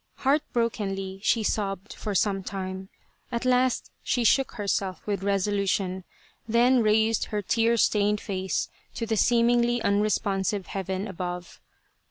[0.21, 2.89] Heartbrokenly she sobbed for some time.
[3.31, 6.05] At last she shook herself with resolution;
[6.47, 11.61] then raised her 172 Tsubosaka tear stained face to the seemingly unresponsive heaven above.